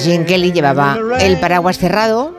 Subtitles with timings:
[0.00, 2.34] Jim Kelly llevaba el paraguas cerrado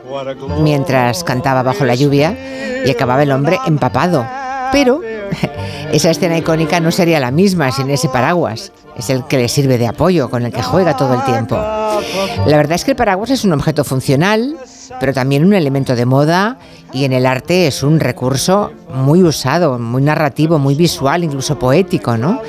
[0.62, 2.36] mientras cantaba bajo la lluvia
[2.84, 4.24] y acababa el hombre empapado.
[4.72, 5.00] Pero
[5.92, 8.72] esa escena icónica no sería la misma sin ese paraguas.
[8.96, 11.56] Es el que le sirve de apoyo, con el que juega todo el tiempo.
[11.56, 14.56] La verdad es que el paraguas es un objeto funcional,
[15.00, 16.58] pero también un elemento de moda
[16.92, 22.16] y en el arte es un recurso muy usado, muy narrativo, muy visual, incluso poético,
[22.16, 22.40] ¿no?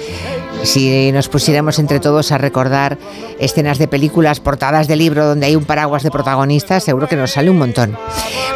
[0.63, 2.97] Si nos pusiéramos entre todos a recordar
[3.39, 7.31] escenas de películas, portadas de libro donde hay un paraguas de protagonistas, seguro que nos
[7.31, 7.97] sale un montón.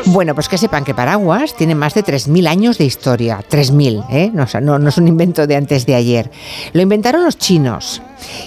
[0.06, 3.44] Bueno, pues que sepan que paraguas tiene más de 3.000 años de historia.
[3.50, 4.32] 3.000, ¿eh?
[4.34, 6.30] No, no, no es un invento de antes de ayer.
[6.74, 8.02] Lo inventaron los chinos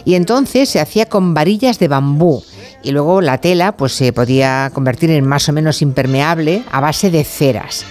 [0.05, 2.43] y entonces se hacía con varillas de bambú
[2.83, 7.11] y luego la tela pues se podía convertir en más o menos impermeable a base
[7.11, 7.85] de ceras.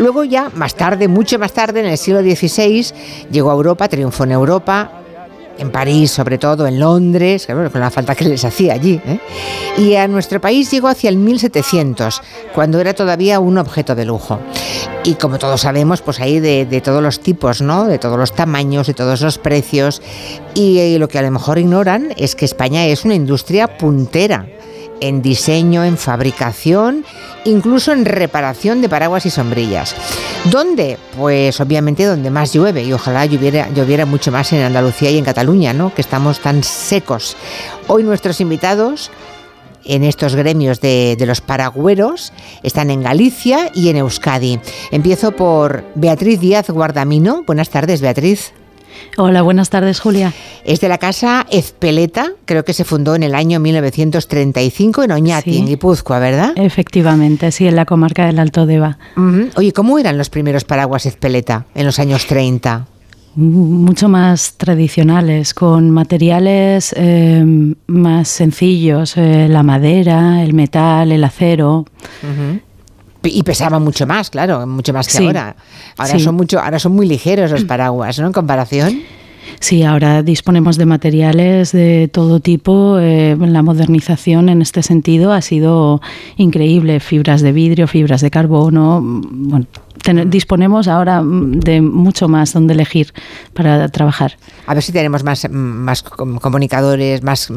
[0.00, 2.86] Luego ya, más tarde, mucho más tarde, en el siglo XVI,
[3.30, 4.90] llegó a Europa, triunfó en Europa,
[5.58, 8.98] en París sobre todo, en Londres, con la falta que les hacía allí.
[9.04, 9.20] ¿eh?
[9.76, 12.22] Y a nuestro país llegó hacia el 1700,
[12.54, 14.40] cuando era todavía un objeto de lujo.
[15.04, 17.84] Y como todos sabemos, pues hay de, todos los tipos, ¿no?
[17.84, 20.00] De todos los tamaños, de todos los precios.
[20.54, 24.46] Y, y lo que a lo mejor ignoran es que España es una industria puntera
[25.00, 27.04] en diseño, en fabricación,
[27.44, 29.94] incluso en reparación de paraguas y sombrillas.
[30.50, 30.98] ¿Dónde?
[31.16, 35.72] Pues obviamente donde más llueve y ojalá lloviera, mucho más en Andalucía y en Cataluña,
[35.72, 35.94] ¿no?
[35.94, 37.36] que estamos tan secos.
[37.86, 39.10] Hoy nuestros invitados
[39.84, 44.60] en estos gremios de, de, los paragüeros están en Galicia y en Euskadi.
[44.90, 47.44] Empiezo por Beatriz Díaz Guardamino.
[47.46, 48.52] Buenas tardes, Beatriz.
[49.16, 50.32] Hola, buenas tardes, Julia.
[50.64, 55.52] Es de la casa Ezpeleta, creo que se fundó en el año 1935 en Oñati,
[55.52, 55.58] sí.
[55.58, 56.52] en Guipúzcoa, ¿verdad?
[56.56, 58.98] Efectivamente, sí, en la comarca del Alto Deva.
[59.16, 59.50] Uh -huh.
[59.56, 62.86] Oye, ¿cómo eran los primeros paraguas Ezpeleta en los años 30?
[63.36, 67.44] mucho más tradicionales, con materiales eh,
[67.86, 71.84] más sencillos, eh, la madera, el metal, el acero.
[72.22, 72.60] Uh -huh.
[73.22, 75.56] Y pesaban mucho más, claro, mucho más que sí, ahora.
[75.96, 76.20] Ahora, sí.
[76.20, 78.26] son mucho, ahora son muy ligeros los paraguas, ¿no?
[78.26, 79.02] En comparación.
[79.58, 82.98] Sí, ahora disponemos de materiales de todo tipo.
[82.98, 86.00] Eh, la modernización en este sentido ha sido
[86.36, 87.00] increíble.
[87.00, 89.00] Fibras de vidrio, fibras de carbono.
[89.02, 89.66] Bueno,
[90.02, 93.12] ten, disponemos ahora de mucho más donde elegir
[93.52, 94.36] para trabajar.
[94.66, 97.48] A ver si tenemos más, más comunicadores, más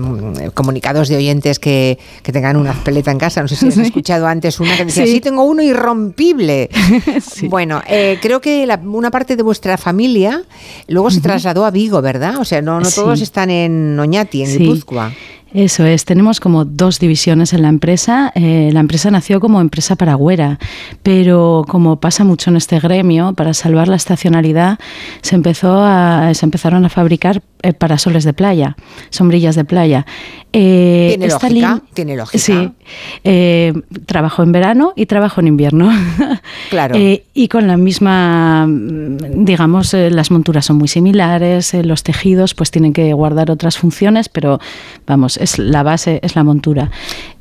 [0.54, 3.42] comunicados de oyentes que, que tengan una peleta en casa.
[3.42, 6.70] No sé si has escuchado antes una que decía, sí, sí tengo uno irrompible.
[7.22, 7.48] sí.
[7.48, 10.44] Bueno, eh, creo que la, una parte de vuestra familia
[10.88, 12.38] luego se trasladó a Vigo, ¿verdad?
[12.38, 13.24] O sea, no, no todos sí.
[13.24, 15.12] están en Oñati, en Guipúzcoa.
[15.54, 18.32] Eso es, tenemos como dos divisiones en la empresa.
[18.34, 20.58] Eh, la empresa nació como empresa paragüera,
[21.04, 24.80] pero como pasa mucho en este gremio, para salvar la estacionalidad
[25.22, 28.76] se, empezó a, se empezaron a fabricar eh, parasoles de playa,
[29.12, 30.08] sombrillas de playa.
[30.54, 31.82] Eh, ¿Tiene, lógica?
[31.94, 32.40] ¿Tiene lógica?
[32.40, 32.72] Sí.
[34.08, 35.92] Trabajo en verano y trabajo en invierno.
[36.70, 36.96] Claro.
[36.98, 43.14] y con la misma, digamos, las monturas son muy similares, los tejidos pues tienen que
[43.14, 44.60] guardar otras funciones, pero
[45.06, 46.90] vamos, es la base es la montura.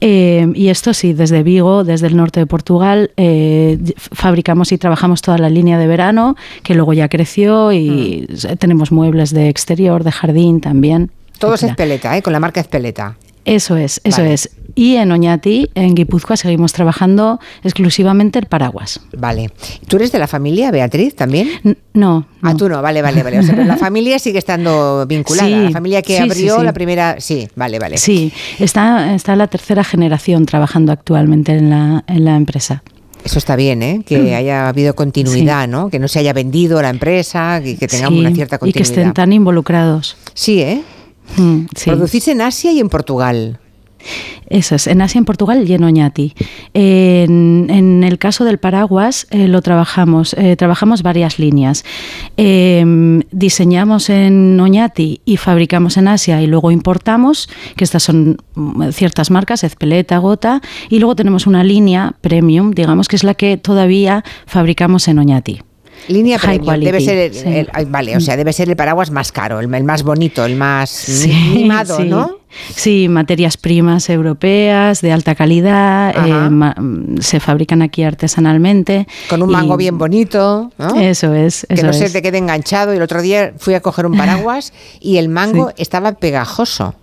[0.01, 5.23] Eh, y esto sí, desde Vigo, desde el norte de Portugal, eh, fabricamos y trabajamos
[5.23, 8.57] toda la línea de verano, que luego ya creció y mm.
[8.59, 11.11] tenemos muebles de exterior, de jardín también.
[11.39, 12.23] Todo es Espeleta, ¿eh?
[12.23, 13.17] con la marca Espeleta.
[13.45, 14.35] Eso es, eso vale.
[14.35, 14.51] es.
[14.75, 19.01] Y en Oñati, en Guipúzcoa, seguimos trabajando exclusivamente el paraguas.
[19.17, 19.51] Vale.
[19.89, 21.49] ¿Tú eres de la familia, Beatriz, también?
[21.65, 23.39] N no, Ah, tú no, vale, vale, vale.
[23.39, 25.49] O sea, la familia sigue estando vinculada.
[25.49, 27.17] Sí, la familia que sí, abrió sí, la primera.
[27.21, 27.99] Sí, vale, vale.
[27.99, 32.83] Sí, está, está la tercera generación trabajando actualmente en la, en la empresa.
[33.25, 34.03] Eso está bien, ¿eh?
[34.05, 34.35] que mm.
[34.35, 35.71] haya habido continuidad, sí.
[35.71, 35.91] ¿no?
[35.91, 38.75] que no se haya vendido la empresa, que, que tengamos sí, una cierta continuidad.
[38.75, 40.17] Y que estén tan involucrados.
[40.35, 40.83] Sí, ¿eh?
[41.37, 41.91] Mm, sí.
[41.91, 43.61] Producís en Asia y en Portugal.
[44.49, 46.35] Eso es, en Asia, en Portugal y en Oñati.
[46.75, 51.85] En, el caso del paraguas eh, lo trabajamos, eh, trabajamos varias líneas.
[52.37, 52.85] Eh,
[53.31, 59.31] diseñamos en Oñati y fabricamos en Asia y luego importamos, que estas son mm, ciertas
[59.31, 60.61] marcas, Ezpeleta, Gota,
[60.91, 65.63] y luego tenemos una línea premium, digamos, que es la que todavía fabricamos en Oñati.
[66.09, 66.81] Línea premium.
[66.81, 70.45] Debe ser el, vale, o sea, debe ser el paraguas más caro, el, más bonito,
[70.45, 72.43] el más mimado, ¿no?
[72.75, 79.07] Sí, materias primas europeas de alta calidad, eh, se fabrican aquí artesanalmente.
[79.29, 80.71] Con un mango bien bonito.
[80.79, 81.01] ¿no?
[81.01, 81.67] Eso es.
[81.69, 82.93] que no se te quede enganchado.
[82.93, 86.95] Y el otro día fui a coger un paraguas y el mango estaba pegajoso.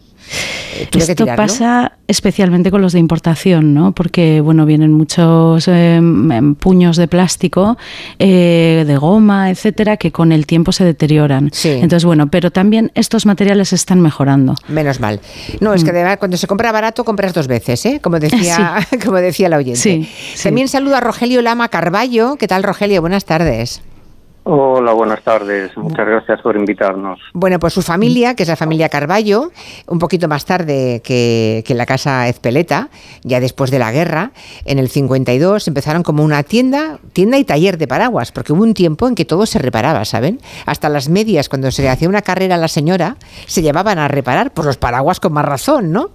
[0.75, 3.91] Eh, Esto pasa especialmente con los de importación, ¿no?
[3.91, 7.77] Porque bueno, vienen muchos em, em, puños de plástico,
[8.17, 11.51] eh, de goma, etcétera, que con el tiempo se deterioran.
[11.63, 14.55] Entonces, bueno, pero también estos materiales están mejorando.
[14.67, 15.19] Menos mal.
[15.59, 16.17] No, es que mm.
[16.17, 17.99] cuando se compra barato compras dos veces, ¿eh?
[18.01, 20.07] Como decía, como decía la oyente.
[20.41, 22.37] También saludo a Rogelio Lama Carballo.
[22.37, 23.01] ¿Qué tal, Rogelio?
[23.01, 23.81] Buenas tardes.
[24.51, 25.77] Hola, buenas tardes.
[25.77, 27.19] Muchas gracias por invitarnos.
[27.33, 29.51] Bueno, pues su familia, que es la familia Carballo,
[29.85, 32.89] un poquito más tarde que, la casa Ezpeleta,
[33.21, 34.31] ya después de la guerra,
[34.65, 38.73] en el 52 empezaron como una tienda, tienda y taller de paraguas, porque hubo un
[38.73, 40.41] tiempo en que todo se reparaba, ¿saben?
[40.65, 44.51] Hasta las medias, cuando se hacía una carrera a la señora, se llevaban a reparar
[44.51, 46.09] por los paraguas con más razón, ¿no?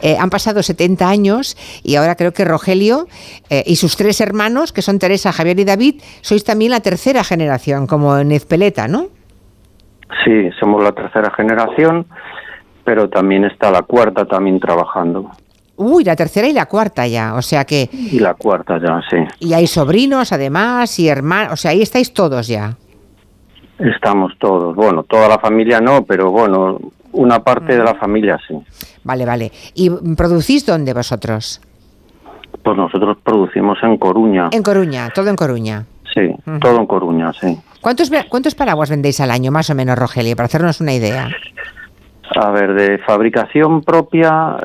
[0.00, 3.08] Eh, han pasado 70 años y ahora creo que Rogelio
[3.50, 7.22] eh, y sus tres hermanos, que son Teresa, Javier y David, sois también la tercera
[7.24, 9.06] generación como en Ezpeleta, ¿no?
[10.24, 12.06] Sí, somos la tercera generación,
[12.84, 15.30] pero también está la cuarta también trabajando.
[15.76, 17.88] Uy, la tercera y la cuarta ya, o sea que...
[17.92, 19.16] Y la cuarta ya, sí.
[19.40, 22.76] Y hay sobrinos además y hermanos, o sea, ahí estáis todos ya.
[23.78, 26.78] Estamos todos, bueno, toda la familia no, pero bueno,
[27.12, 27.98] una parte de la mm.
[27.98, 28.54] familia sí.
[29.02, 29.50] Vale, vale.
[29.74, 31.60] ¿Y producís dónde vosotros?
[32.62, 34.48] Pues nosotros producimos en Coruña.
[34.52, 35.86] En Coruña, todo en Coruña.
[36.14, 36.30] Sí,
[36.60, 37.58] todo en Coruña, sí.
[37.80, 41.28] ¿Cuántos, ¿Cuántos paraguas vendéis al año, más o menos, Rogelio, para hacernos una idea?
[42.36, 44.56] A ver, de fabricación propia,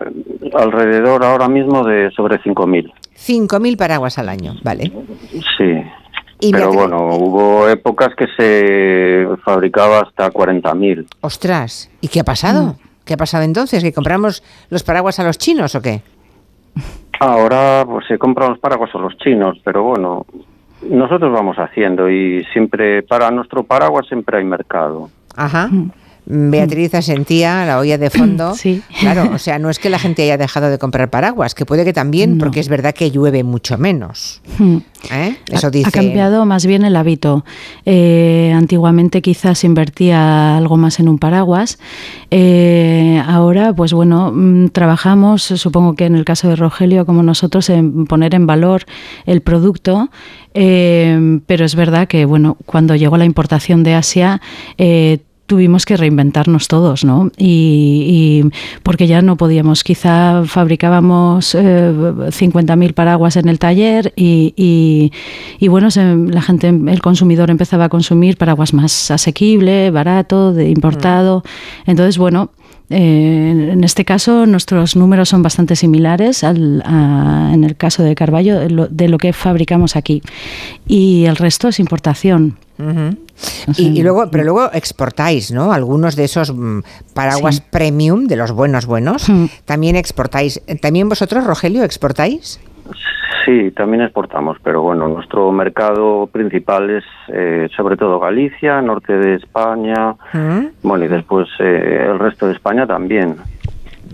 [0.54, 2.94] alrededor ahora mismo de sobre 5.000.
[3.18, 4.92] 5.000 paraguas al año, vale.
[5.58, 5.84] Sí.
[6.52, 11.06] Pero bueno, hubo épocas que se fabricaba hasta 40.000.
[11.20, 12.68] Ostras, ¿y qué ha pasado?
[12.68, 12.76] Mm.
[13.04, 13.84] ¿Qué ha pasado entonces?
[13.84, 16.02] ¿Que compramos los paraguas a los chinos o qué?
[17.20, 20.26] Ahora pues se compran los paraguas a los chinos, pero bueno,
[20.82, 25.10] nosotros vamos haciendo y siempre para nuestro paraguas siempre hay mercado.
[25.36, 25.68] Ajá.
[25.68, 25.92] Mm.
[26.32, 28.54] Beatriz asentía la olla de fondo.
[28.60, 28.82] Sí.
[29.00, 31.86] Claro, o sea, no es que la gente haya dejado de comprar paraguas, que puede
[31.86, 34.42] que también, porque es verdad que llueve mucho menos.
[34.58, 34.78] Hmm.
[35.12, 35.38] ¿Eh?
[35.50, 35.88] Eso dice.
[35.88, 37.46] Ha cambiado más bien el hábito.
[37.86, 41.80] Eh, antiguamente quizás invertía algo más en un paraguas.
[42.32, 47.70] Eh, ahora, pues bueno, mm, trabajamos, supongo que en el caso de Rogelio, como nosotros,
[47.70, 48.84] en poner en valor
[49.26, 50.10] el producto.
[50.54, 54.42] Pero es verdad que, bueno, cuando llegó la importación de Asia,
[55.50, 57.32] tuvimos que reinventarnos todos, ¿no?
[57.36, 58.44] Y,
[58.84, 65.12] porque ya no podíamos, quizá fabricábamos eh, 50.000 paraguas en el taller y,
[65.68, 71.40] bueno, la gente, el consumidor empezaba a consumir paraguas más asequible, barato, de importado.
[71.40, 71.90] Mm.
[71.90, 72.52] Entonces, bueno,
[72.90, 76.84] eh, en este caso, nuestros números son bastante similares al,
[77.54, 80.24] en el caso de Carballo de lo, que fabricamos aquí.
[80.88, 82.58] Y el resto es importación.
[83.78, 85.72] y, luego, pero luego exportáis, ¿no?
[85.72, 86.80] Algunos de esos mm,
[87.14, 89.28] paraguas premium, de los buenos buenos,
[89.66, 90.62] también exportáis.
[90.82, 92.60] ¿También vosotros, Rogelio, exportáis?
[93.46, 99.36] Sí, también exportamos, pero bueno, nuestro mercado principal es eh, sobre todo Galicia, norte de
[99.36, 100.16] España,
[100.84, 103.38] bueno, y después eh, el resto de España también.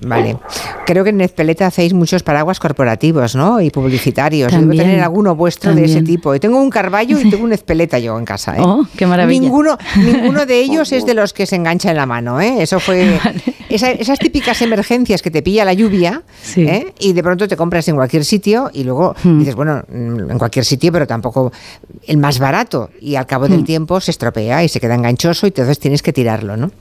[0.02, 0.38] Vale.
[0.86, 3.62] Creo que en Nezpeleta hacéis muchos paraguas corporativos, ¿no?
[3.62, 4.52] Y publicitarios.
[4.52, 6.36] Debo tener alguno vuestro de ese tipo.
[6.36, 8.56] Y tengo un Carballo y tengo un Ezpeleta yo en casa.
[8.56, 8.62] ¿eh?
[8.62, 9.42] Oh, qué maravilla.
[9.42, 12.62] Ninguno, ninguno de ellos es de los que se engancha en la mano, ¿eh?
[12.62, 13.20] Eso fue...
[13.70, 16.22] esas típicas emergencias que te pilla la lluvia
[16.56, 16.94] ¿eh?
[17.00, 19.40] y de pronto te compras en cualquier sitio y luego hmm.
[19.40, 21.52] dices, bueno, mm, en cualquier sitio, pero tampoco
[22.08, 22.90] el más barato.
[23.02, 23.66] Y al cabo del hmm.
[23.66, 26.72] tiempo se estropea y se queda enganchoso y entonces tienes que tirarlo, ¿no?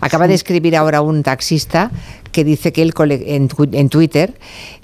[0.00, 1.90] Acaba de escribir ahora un taxista
[2.32, 4.34] que dice que él en, en, Twitter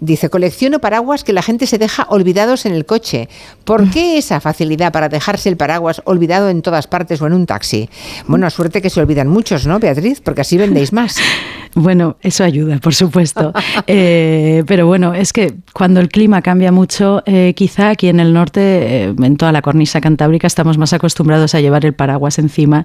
[0.01, 3.29] dice colecciono paraguas que la gente se deja olvidados en el coche.
[3.65, 7.47] ¿Por qué esa facilidad para dejarse el paraguas olvidado en todas partes o en un
[7.47, 7.89] taxi?
[8.27, 10.21] Bueno, suerte que se olvidan muchos, ¿no, Beatriz?
[10.21, 11.17] Porque así vendéis más.
[11.75, 13.53] Bueno, eso ayuda, por supuesto.
[13.87, 18.33] Eh, pero bueno, es que cuando el clima cambia mucho, eh, quizá aquí en el
[18.33, 22.85] norte, eh, en toda la cornisa cantábrica, estamos más acostumbrados a llevar el paraguas encima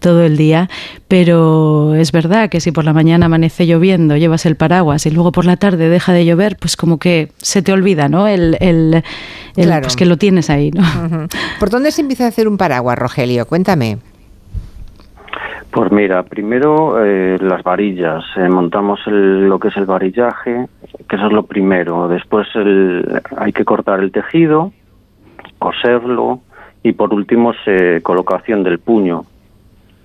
[0.00, 0.68] todo el día.
[1.08, 5.32] Pero es verdad que si por la mañana amanece lloviendo, llevas el paraguas y luego
[5.32, 8.28] por la tarde deja de llover, pues como que se te olvida, ¿no?
[8.28, 9.02] El, el,
[9.54, 10.82] pues que lo tienes ahí, ¿no?
[11.58, 13.46] ¿Por dónde se empieza a hacer un paraguas, Rogelio?
[13.46, 13.98] Cuéntame.
[15.70, 20.66] Pues mira, primero eh, las varillas, eh, montamos lo que es el varillaje,
[21.08, 22.06] que eso es lo primero.
[22.06, 22.46] Después
[23.36, 24.72] hay que cortar el tejido,
[25.58, 26.40] coserlo
[26.84, 27.52] Y por último,
[28.02, 29.24] colocación del puño.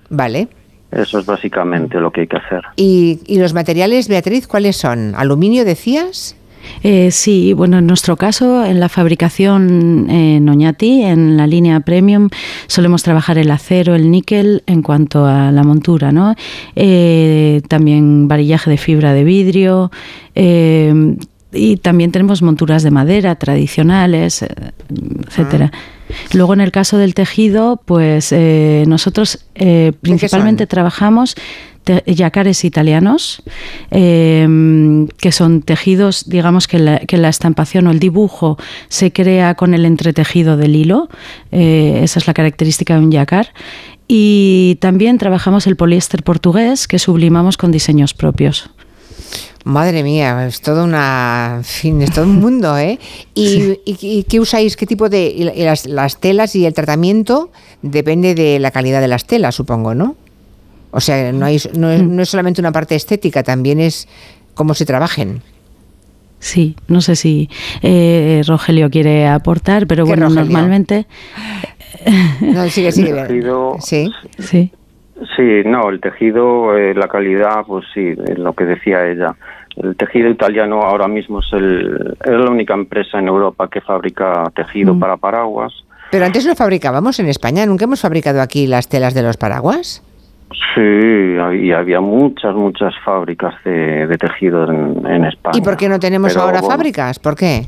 [0.08, 0.48] Vale.
[0.92, 2.62] Eso es básicamente lo que hay que hacer.
[2.76, 5.14] ¿Y, ¿Y, los materiales, Beatriz, cuáles son?
[5.14, 6.36] ¿Aluminio decías?
[6.82, 12.28] Eh, sí, bueno, en nuestro caso, en la fabricación en Oñati, en la línea premium,
[12.66, 16.34] solemos trabajar el acero, el níquel en cuanto a la montura, ¿no?
[16.76, 19.90] Eh, también varillaje de fibra de vidrio.
[20.34, 21.16] Eh,
[21.52, 24.44] y también tenemos monturas de madera tradicionales,
[25.26, 25.72] etcétera.
[25.74, 25.78] Ah.
[26.32, 28.34] Luego en el caso del tejido, pues
[28.86, 29.46] nosotros
[30.00, 31.34] principalmente trabajamos
[32.06, 33.42] yacares italianos,
[33.90, 39.54] em, que son tejidos, digamos que la, que la, estampación o el dibujo se crea
[39.54, 41.08] con el entretejido del hilo,
[41.50, 43.48] eh, esa es la característica de un yacar.
[44.08, 48.70] Y también trabajamos el poliéster portugués, que sublimamos con diseños propios.
[49.64, 52.98] Madre mía, es todo una, fin, es todo un mundo, ¿eh?
[53.34, 54.76] ¿Y, qué usáis?
[54.76, 57.50] ¿Qué tipo de las, las, telas y el tratamiento
[57.82, 60.16] depende de la calidad de las telas, supongo, ¿no?
[60.92, 64.08] O sea, no, hay, no, es, solamente una parte estética, también es
[64.54, 65.42] cómo se trabajen.
[66.40, 67.50] Sí, no sé si
[67.82, 71.06] eh, Rogelio quiere aportar, pero bueno, normalmente.
[72.40, 73.12] No, sigue, sigue.
[73.12, 74.10] Tejido, sí.
[74.38, 74.70] sí.
[75.36, 79.34] Sí, no, el tejido, eh, la calidad, pues sí, lo que decía ella.
[79.76, 84.50] El tejido italiano ahora mismo es, el, es la única empresa en Europa que fabrica
[84.54, 85.00] tejido mm.
[85.00, 85.72] para paraguas.
[86.10, 90.02] Pero antes lo fabricábamos en España, ¿nunca hemos fabricado aquí las telas de los paraguas?
[90.74, 95.56] Sí, y había muchas, muchas fábricas de, de tejido en, España.
[95.56, 97.18] ¿Y por qué no tenemos ahora fábricas?
[97.20, 97.66] ¿Por qué?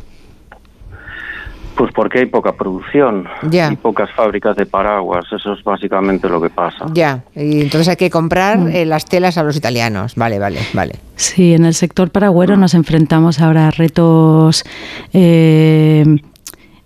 [1.76, 5.24] Pues porque hay poca producción y pocas fábricas de paraguas.
[5.32, 6.86] Eso es básicamente lo que pasa.
[6.92, 8.68] Ya, y entonces hay que comprar mm.
[8.68, 10.14] eh, las telas a los italianos.
[10.16, 10.96] Vale, vale, vale.
[11.16, 14.64] Sí, en el sector paragüero nos enfrentamos ahora a retos
[15.12, 16.04] eh,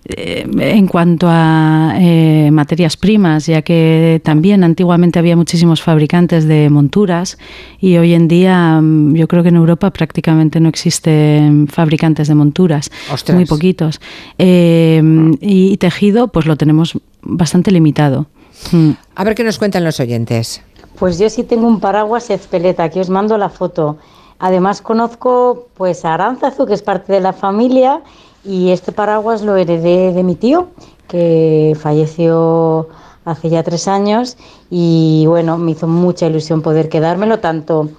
[0.08, 6.70] eh, en cuanto a eh, materias primas, ya que también antiguamente había muchísimos fabricantes de
[6.70, 7.38] monturas
[7.80, 12.36] y hoy en día mm, yo creo que en Europa prácticamente no existen fabricantes de
[12.36, 12.90] monturas,
[13.32, 14.00] muy poquitos.
[14.38, 15.02] Eh,
[15.40, 18.26] y tejido, pues lo tenemos bastante limitado.
[18.70, 18.90] Mm.
[19.16, 20.62] A ver qué nos cuentan los oyentes.
[20.98, 23.98] Pues yo sí tengo un paraguas Ezpeleta, aquí os mando la foto.
[24.38, 28.02] Además conozco pues a Aranzazu, que es parte de la familia,
[28.46, 30.68] y este paraguas lo heredé de mi tío,
[31.08, 32.88] que falleció
[33.24, 34.36] hace ya tres años.
[34.70, 37.90] Y bueno, me hizo mucha ilusión poder quedármelo, tanto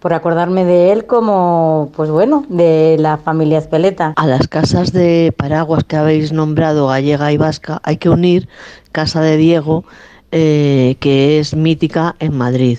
[0.00, 4.12] por acordarme de él como, pues bueno, de la familia Espeleta.
[4.16, 8.48] A las casas de paraguas que habéis nombrado, gallega y vasca, hay que unir
[8.92, 9.84] Casa de Diego,
[10.30, 12.78] eh, que es mítica en Madrid,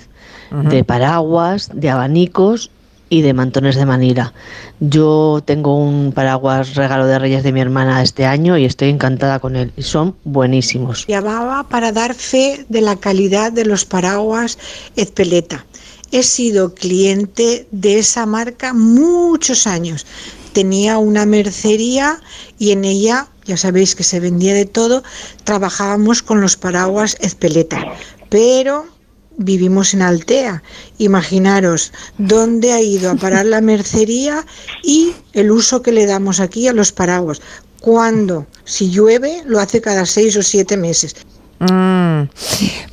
[0.51, 2.71] de paraguas, de abanicos
[3.09, 4.33] y de mantones de Manila.
[4.79, 9.39] Yo tengo un paraguas regalo de Reyes de mi hermana este año y estoy encantada
[9.39, 9.71] con él.
[9.79, 11.05] Son buenísimos.
[11.07, 14.57] Llamaba para dar fe de la calidad de los paraguas
[14.95, 15.65] Ezpeleta.
[16.11, 20.05] He sido cliente de esa marca muchos años.
[20.53, 22.19] Tenía una mercería
[22.57, 25.03] y en ella, ya sabéis que se vendía de todo,
[25.43, 27.83] trabajábamos con los paraguas Ezpeleta.
[28.29, 28.85] Pero
[29.37, 30.63] vivimos en Altea.
[30.97, 34.45] Imaginaros dónde ha ido a parar la mercería
[34.83, 37.41] y el uso que le damos aquí a los paraguas.
[37.79, 41.15] Cuando, si llueve, lo hace cada seis o siete meses.
[41.59, 42.29] Mm,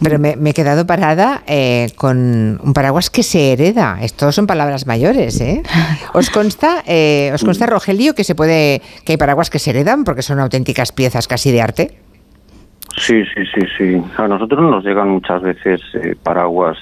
[0.03, 3.99] pero me, he quedado parada eh, con un paraguas que se hereda.
[4.01, 5.63] Esto son palabras mayores, ¿eh?
[6.15, 10.05] ¿Os consta, eh, ¿Os consta, Rogelio, que se puede, que hay paraguas que se heredan
[10.05, 11.99] porque son auténticas piezas casi de arte?
[12.97, 14.03] Sí, sí, sí, sí.
[14.17, 16.79] A nosotros nos llegan muchas veces eh, paraguas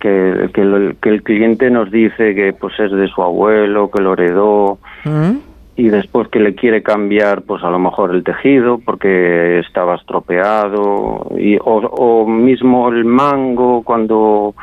[0.00, 0.62] que, que,
[1.10, 5.36] el cliente nos dice que pues es de su abuelo, que lo heredó mm.
[5.76, 11.28] y después que le quiere cambiar pues a lo mejor el tejido porque estaba estropeado
[11.38, 14.54] y, o, o mismo el mango cuando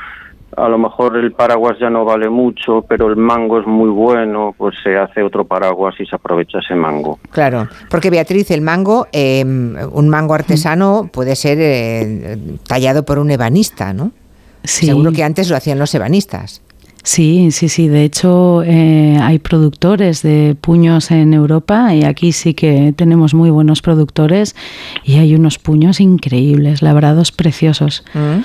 [0.57, 4.55] a lo mejor el paraguas ya no vale mucho, pero el mango es muy bueno,
[4.57, 7.19] pues se hace otro paraguas y se aprovecha ese mango.
[7.29, 13.29] Claro, porque Beatriz, el mango, em, un mango artesano puede ser eh, tallado por un
[13.29, 14.11] ebanista, ¿no?
[14.63, 14.87] Sí.
[14.87, 16.63] Seguro que antes lo hacían los ebanistas.
[17.07, 17.87] Sí, sí, sí.
[17.87, 23.49] De hecho, eh, hay productores de puños en Europa y aquí sí que tenemos muy
[23.49, 24.57] buenos productores
[25.05, 28.03] y hay unos puños increíbles, labrados preciosos.
[28.13, 28.39] Mm.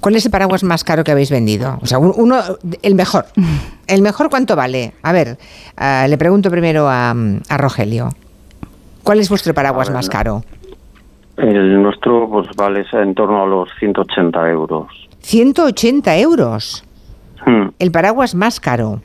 [0.00, 1.78] ¿Cuál es el paraguas más caro que habéis vendido?
[1.80, 2.40] O sea, uno,
[2.82, 3.26] el mejor.
[3.86, 4.94] ¿El mejor cuánto vale?
[5.02, 5.38] A ver,
[5.76, 7.14] ah, le pregunto primero a,
[7.56, 8.08] Rogelio.
[9.04, 10.42] ¿Cuál es vuestro paraguas más caro?
[11.36, 14.88] El nuestro pues vale en torno a los 180 euros.
[15.22, 16.84] ¿180 euros?
[17.46, 17.68] Hmm.
[17.78, 19.00] El paraguas más caro.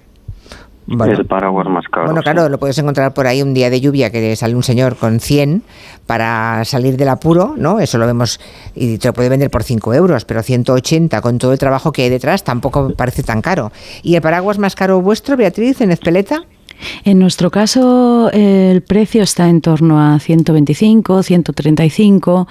[0.87, 2.05] es el paraguas más caro.
[2.05, 4.97] Bueno, claro, lo puedes encontrar por ahí un día de lluvia que sale un señor
[4.97, 5.63] con 100
[6.05, 7.79] para salir del apuro, ¿no?
[7.79, 8.39] Eso lo vemos
[8.75, 12.03] y te lo puede vender por 5 euros, pero 180 con todo el trabajo que
[12.03, 13.71] hay detrás tampoco parece tan caro.
[14.01, 16.43] ¿Y el paraguas más caro vuestro, Beatriz, en Espeleta?
[17.03, 22.47] En nuestro caso, el precio está en torno a 125, 135,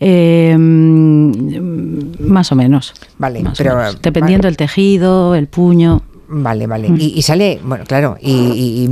[0.00, 2.94] eh, más o menos.
[3.18, 6.02] Vale, pero dependiendo del tejido, el puño.
[6.28, 6.88] Vale, vale.
[6.88, 6.96] Mm.
[6.98, 8.88] Y, sale, bueno, claro, y,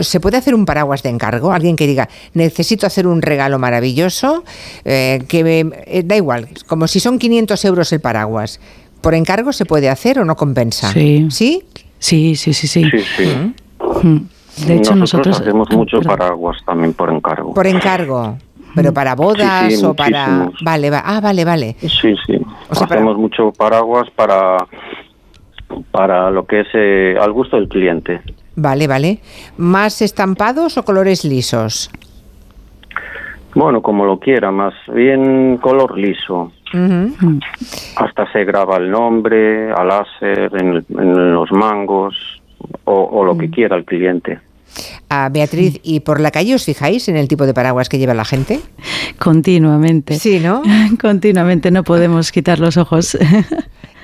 [0.00, 1.52] ¿se puede hacer un paraguas de encargo?
[1.52, 4.42] Alguien que diga, necesito hacer un regalo maravilloso,
[4.84, 8.60] eh, que me, eh, da igual, como si son 500 euros el paraguas.
[9.00, 10.92] ¿Por encargo se puede hacer o no compensa?
[10.92, 11.26] Sí.
[11.30, 11.62] ¿Sí?
[11.98, 12.84] Sí, sí, sí, sí.
[12.84, 14.08] Mm.
[14.08, 14.28] Mm.
[14.66, 17.54] De hecho, nosotros, hacemos mucho paraguas también por encargo.
[17.54, 18.36] Por encargo.
[18.74, 20.50] Pero para bodas o para...
[20.62, 21.02] Vale, va.
[21.04, 21.76] ah, vale, vale.
[21.80, 22.38] Sí, sí.
[22.70, 24.58] hacemos mucho paraguas para
[25.90, 28.20] para lo que es eh, al gusto del cliente.
[28.56, 29.20] Vale, vale.
[29.56, 31.90] ¿Más estampados o colores lisos?
[33.54, 36.52] Bueno, como lo quiera, más bien color liso.
[37.96, 42.40] Hasta se graba el nombre al láser, en, los mangos
[42.84, 44.40] o, lo que quiera el cliente.
[45.14, 48.14] A Beatriz, ¿y por la calle os fijáis en el tipo de paraguas que lleva
[48.14, 48.60] la gente?
[49.18, 50.18] Continuamente.
[50.18, 50.62] Sí, ¿no?
[51.02, 53.18] Continuamente, no podemos quitar los ojos.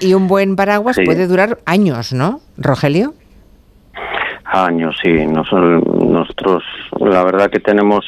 [0.00, 3.15] Y un buen paraguas puede durar años, ¿no, Rogelio?
[4.50, 5.26] Años, sí.
[5.26, 6.64] nosotros,
[6.99, 8.07] la verdad que tenemos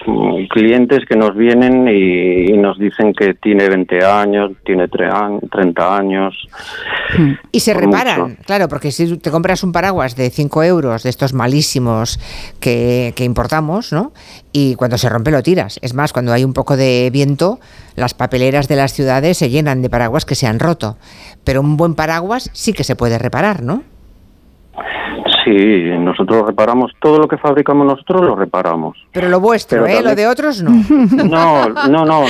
[0.48, 6.34] clientes que nos vienen y, nos dicen que tiene 20 años, tiene 30 años.
[7.52, 11.34] Y se reparan, claro, porque si te compras un paraguas de 5 euros, de estos
[11.34, 12.18] malísimos
[12.58, 14.12] que, que importamos, ¿no?
[14.52, 15.78] Y cuando se rompe lo tiras.
[15.82, 17.60] Es más, cuando hay un poco de viento,
[17.96, 20.96] las papeleras de las ciudades se llenan de paraguas que se han roto.
[21.44, 23.82] Pero un buen paraguas sí que se puede reparar, ¿no?
[25.50, 28.96] Sí, nosotros reparamos todo lo que fabricamos nosotros, lo reparamos.
[29.10, 30.00] Pero lo vuestro, ¿eh?
[30.00, 30.70] Lo de otros no.
[31.24, 32.24] No, no, no.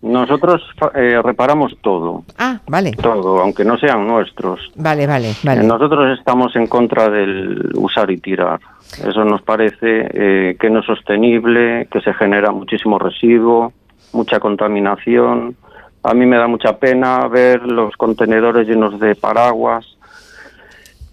[0.00, 0.62] Nosotros
[0.94, 2.24] eh, reparamos todo.
[2.38, 2.92] Ah, vale.
[2.92, 4.72] Todo, aunque no sean nuestros.
[4.74, 5.62] Vale, vale, vale.
[5.64, 8.58] Nosotros estamos en contra del usar y tirar.
[9.06, 13.72] Eso nos parece eh, que no es sostenible, que se genera muchísimo residuo,
[14.12, 15.56] mucha contaminación.
[16.02, 19.86] A mí me da mucha pena ver los contenedores llenos de paraguas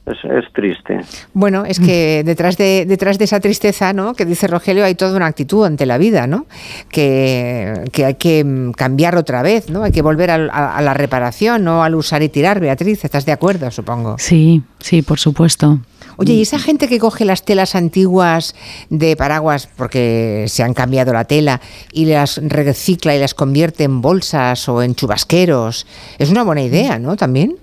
[0.09, 1.01] es, triste.
[1.33, 4.13] Bueno, es que detrás de, detrás de esa tristeza, ¿no?
[4.13, 6.45] Que dice Rogelio, hay toda una actitud ante la vida, ¿no?
[6.89, 9.83] Que, hay que cambiar otra vez, ¿no?
[9.83, 13.03] Hay que volver a, la reparación, no al usar y tirar, Beatriz.
[13.05, 14.15] ¿Estás de acuerdo, supongo?
[14.17, 15.79] Sí, sí, por supuesto.
[16.17, 18.53] Oye, ¿y esa gente que coge las telas antiguas
[18.89, 21.61] de paraguas porque se han cambiado la tela
[21.93, 25.87] y las recicla y las convierte en bolsas o en chubasqueros?
[26.17, 27.15] Es una buena idea, ¿no?
[27.15, 27.55] También.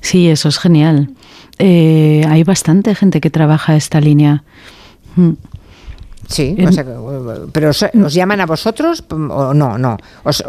[0.00, 1.10] Sí, eso es genial.
[1.58, 4.42] Eh, hay bastante gente que trabaja esta línea.
[5.16, 5.32] Mm.
[6.26, 6.56] Sí,
[7.52, 9.78] pero ¿os llaman a vosotros o no?
[9.78, 9.96] No.
[10.22, 10.44] ¿Os,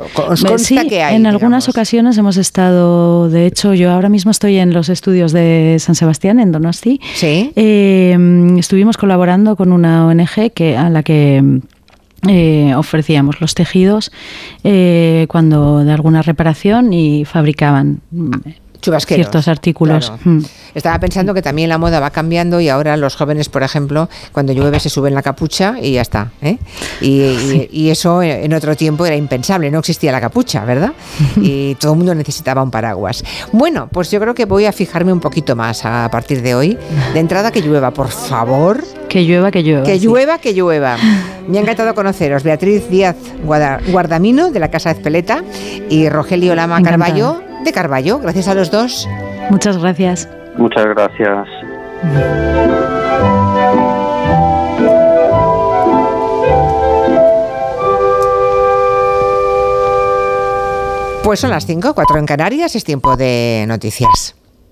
[0.45, 1.15] consta que hay?
[1.15, 5.77] En algunas ocasiones hemos estado, de hecho, yo ahora mismo estoy en los estudios de
[5.79, 7.01] San Sebastián, en Donosti.
[7.15, 7.51] Sí.
[7.55, 8.15] Eh,
[8.59, 11.61] estuvimos colaborando con una ONG que, a la que
[12.27, 14.11] eh, ofrecíamos los tejidos
[15.27, 18.01] cuando de alguna reparación y fabricaban
[18.81, 20.11] ciertos artículos.
[20.23, 20.39] Mm.
[20.73, 24.53] Estaba pensando que también la moda va cambiando y ahora los jóvenes, por ejemplo, cuando
[24.53, 26.31] llueve se suben la capucha y ya está.
[26.41, 26.57] ¿eh?
[27.01, 30.93] Y, eso en otro tiempo era impensable, no existía la capucha, ¿verdad?
[31.41, 33.23] Y todo el mundo necesitaba un paraguas.
[33.51, 36.77] Bueno, pues yo creo que voy a fijarme un poquito más a partir de hoy.
[37.13, 38.83] De entrada que llueva, por favor.
[39.09, 39.83] Que llueva, que llueva.
[39.83, 40.97] Que llueva, que llueva.
[41.47, 42.43] Me ha encantado conoceros.
[42.43, 45.43] Beatriz Díaz Guardamino, de la Casa de Espeleta,
[45.89, 48.19] y Rogelio Lama Carballo de Carballo.
[48.19, 49.07] Gracias a los dos.
[49.49, 50.29] Muchas gracias.
[50.57, 51.47] Muchas gracias.
[61.23, 64.35] Pues son las 5, 4 en Canarias, es tiempo de noticias.